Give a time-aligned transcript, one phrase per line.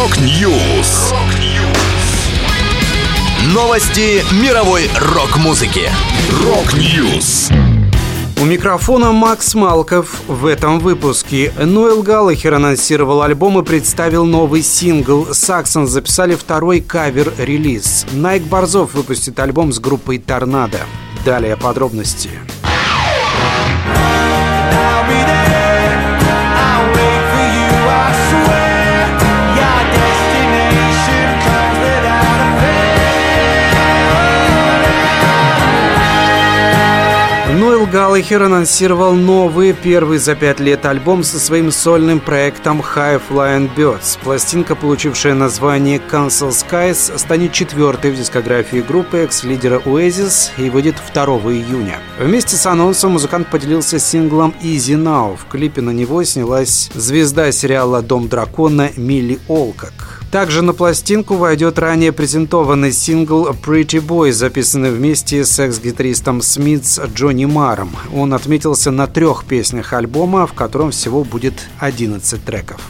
[0.00, 1.12] Rock News.
[3.52, 5.90] Новости мировой рок-музыки.
[6.42, 7.50] Rock News.
[8.40, 10.22] У микрофона Макс Малков.
[10.26, 15.34] В этом выпуске Ноэл Галлахер анонсировал альбом и представил новый сингл.
[15.34, 18.06] Saxon записали второй кавер-релиз.
[18.12, 20.78] Найк Борзов выпустит альбом с группой «Торнадо».
[21.26, 22.30] Далее подробности.
[22.64, 24.39] Ноэл
[37.90, 44.16] Галлахер анонсировал новый, первый за пять лет альбом со своим сольным проектом High Flying Birds.
[44.22, 51.24] Пластинка, получившая название Council Skies, станет четвертой в дискографии группы экс-лидера Oasis и выйдет 2
[51.24, 51.98] июня.
[52.20, 55.36] Вместе с анонсом музыкант поделился синглом Easy Now.
[55.36, 60.19] В клипе на него снялась звезда сериала «Дом дракона» Милли Олкок.
[60.30, 67.46] Также на пластинку войдет ранее презентованный сингл Pretty Boy, записанный вместе с экс-гитаристом Смитс Джонни
[67.46, 67.90] Маром.
[68.14, 72.80] Он отметился на трех песнях альбома, в котором всего будет 11 треков.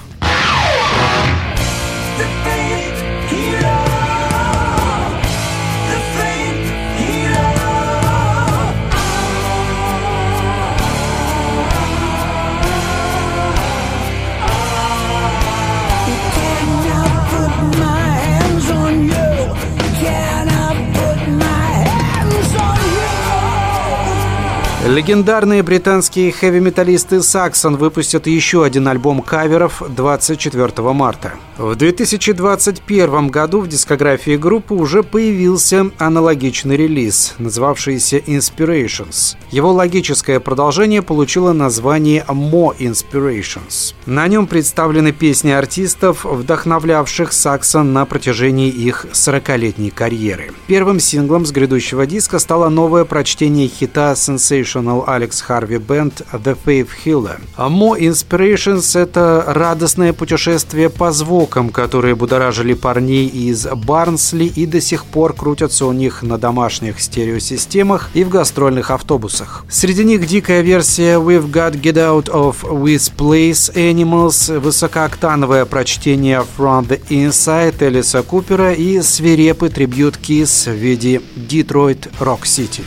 [24.86, 31.34] Легендарные британские хэви-металлисты Саксон выпустят еще один альбом каверов 24 марта.
[31.60, 39.36] В 2021 году в дискографии группы уже появился аналогичный релиз, называвшийся Inspirations.
[39.50, 43.92] Его логическое продолжение получило название More Inspirations.
[44.06, 50.52] На нем представлены песни артистов, вдохновлявших Саксон на протяжении их 40-летней карьеры.
[50.66, 56.88] Первым синглом с грядущего диска стало новое прочтение хита Sensational Alex Harvey Band The Faith
[57.04, 57.38] Healer.
[57.58, 64.80] More Inspirations— это радостное путешествие по звуку, звукам, которые будоражили парней из Барнсли и до
[64.80, 69.64] сих пор крутятся у них на домашних стереосистемах и в гастрольных автобусах.
[69.68, 76.86] Среди них дикая версия We've Got Get Out of This Place Animals, высокооктановое прочтение From
[76.86, 82.84] the Inside Элиса Купера и свирепый трибют Kiss в виде Detroit Rock City.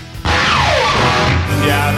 [1.66, 1.94] Я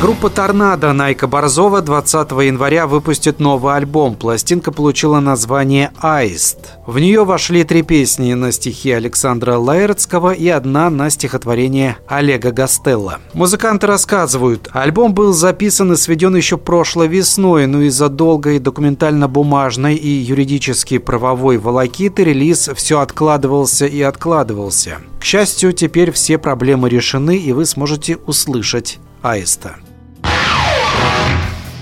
[0.00, 4.14] Группа «Торнадо» Найка Борзова 20 января выпустит новый альбом.
[4.14, 6.74] Пластинка получила название «Аист».
[6.86, 13.18] В нее вошли три песни на стихи Александра Лаэртского и одна на стихотворение Олега Гастелла.
[13.34, 20.08] Музыканты рассказывают, альбом был записан и сведен еще прошлой весной, но из-за долгой документально-бумажной и
[20.08, 24.98] юридически правовой волокиты релиз все откладывался и откладывался.
[25.18, 29.74] К счастью, теперь все проблемы решены, и вы сможете услышать аиста.